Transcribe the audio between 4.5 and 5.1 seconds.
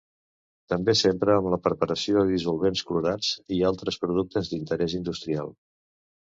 d'interès